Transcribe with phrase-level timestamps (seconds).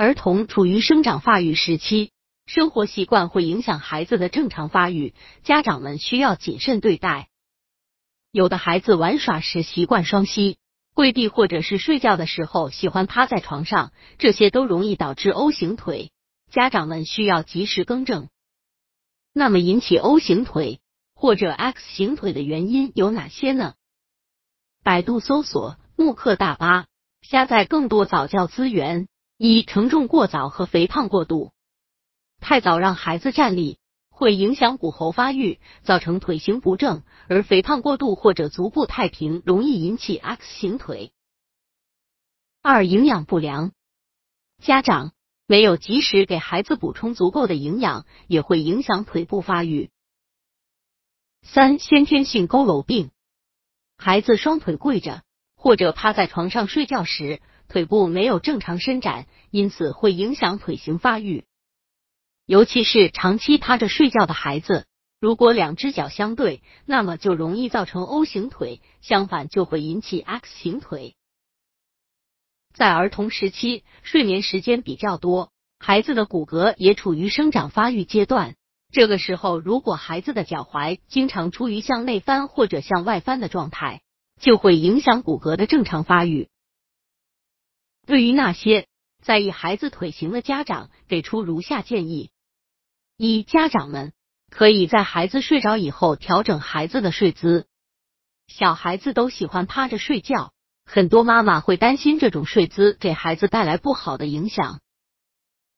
[0.00, 2.12] 儿童处于生长发育时期，
[2.46, 7.28] 生活习惯会影响孩子的正常发育，家长们需要谨慎对待。
[8.32, 10.56] 有的孩子玩耍时习惯双膝
[10.94, 16.12] 跪地，或者是睡觉的时候喜欢趴在床上，这些都容易导致 O 型腿，
[16.50, 18.30] 家长们需要及时更正。
[19.34, 20.80] 那么，引起 O 型腿
[21.14, 23.74] 或者 X 型腿的原因有哪些呢？
[24.82, 26.86] 百度搜索慕课大巴，
[27.20, 29.06] 下载更多早教资源。
[29.42, 31.54] 一、承重过早和肥胖过度，
[32.40, 33.78] 太早让孩子站立
[34.10, 41.14] 会影响骨骺发育，造成腿型不正；而肥胖过度或者足部太平，容易引起 X 型腿。
[42.60, 43.72] 二、营养不良，
[44.62, 45.12] 家长
[45.46, 49.88] 没有及时给孩子补充足够的营养，也会影响腿部发育。
[51.40, 53.10] 三、先天性佝偻病，
[53.96, 55.22] 孩子双腿跪着
[55.56, 57.40] 或者趴在床上睡觉时。
[57.70, 61.44] 腿部没有正常伸展，因此会影响腿型发育。
[62.44, 64.86] 尤其是长期趴着睡觉的孩子，
[65.20, 71.14] 如果两只脚相对，那么就容易造成 O 型腿；相反，就会引起 X 型腿。
[72.74, 78.56] 在儿童时期，睡眠时间比较多，孩子的骨骼也处于生长发育阶段。
[78.92, 84.02] 这个时候，如果孩子的脚踝经常处于向内翻或者向外翻的状态，
[84.40, 86.48] 就会影响骨骼的正常发育。
[88.06, 88.88] 对于那些
[89.22, 92.30] 在意孩子腿型的家长，给出如下建议：
[93.16, 94.12] 一、家长们
[94.50, 97.66] 可以在孩子睡着以后调整孩子的睡姿。
[98.46, 100.52] 小孩子都喜欢趴着睡觉，
[100.84, 104.80] 很多妈妈会担心这种睡姿给孩子带来不好的影响，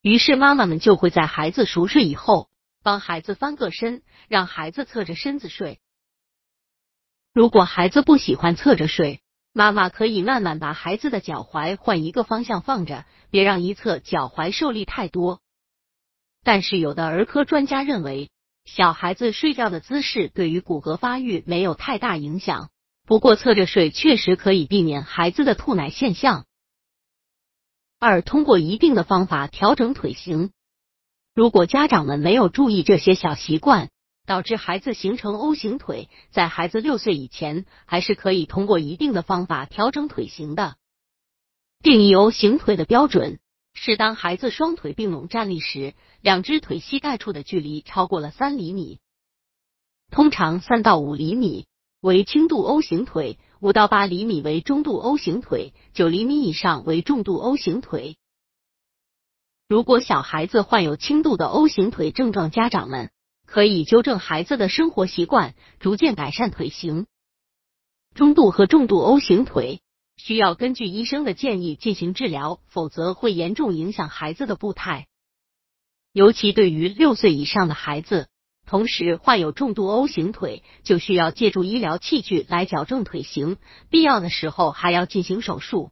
[0.00, 2.48] 于是妈妈们就会在孩子熟睡以后，
[2.82, 5.80] 帮孩子翻个身，让孩子侧着身子睡。
[7.34, 9.21] 如果孩子不喜欢侧着睡，
[9.52, 15.40] 妈妈可以慢慢把孩子的脚踝换一个方向放着，别让一侧脚踝受力太多。
[16.42, 18.30] 但是有的儿科专家认为，
[18.64, 22.70] 小孩子睡觉的姿势对于骨骼发育没有太大影响。
[23.04, 26.46] 不过侧着睡确实可以避免孩子的吐奶现象。
[27.98, 30.50] 二，通过一定的方法调整腿型。
[31.34, 33.90] 如果家长们没有注意这些小习惯，
[34.24, 40.76] 导致孩子形成 O 型腿，在孩子六岁以前，还是可以通过一定的方法调整腿型的。
[41.82, 43.40] 定义 O 型腿的标准
[43.74, 49.00] 是，当孩子双腿并拢站立时，两只腿膝盖处的距离超过了三厘米，
[50.10, 51.66] 通常三到五厘米
[52.00, 58.18] 为轻度 O 型腿，五到八厘米为中度 O 型腿，九厘米以上为重度 O 型腿。
[59.68, 63.10] 如果小孩子患有轻度的 O 型腿症状，家长们。
[63.52, 67.04] 可以纠正孩子的生活习惯，逐渐改善腿型。
[68.14, 69.82] 中度和重度 O 型腿
[70.16, 75.06] 需要根据医生的建议进行治疗，否则会严重影响孩子的步态。
[76.14, 78.28] 尤其对于六岁以上的孩子，
[78.66, 83.58] 同时患有重度 O 型腿，就需要借助医疗器具来矫正腿型，
[83.90, 85.90] 必要的时候还要进行手术。